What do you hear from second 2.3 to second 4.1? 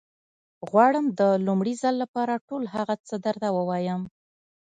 ټول هغه څه درته ووايم.